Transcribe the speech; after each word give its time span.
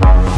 Bye. 0.00 0.33